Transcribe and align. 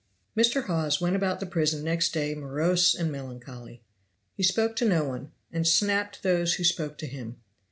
MR. 0.35 0.65
HAWES 0.65 0.99
went 0.99 1.15
about 1.15 1.39
the 1.39 1.45
prison 1.45 1.83
next 1.83 2.11
day 2.11 2.33
morose 2.33 2.95
and 2.95 3.11
melancholy. 3.11 3.83
He 4.33 4.41
spoke 4.41 4.75
to 4.77 4.85
no 4.89 5.03
one, 5.03 5.31
and 5.51 5.67
snapped 5.67 6.23
those 6.23 6.55
who 6.55 6.63
spoke 6.63 6.97
to 6.97 7.05
him. 7.05 7.35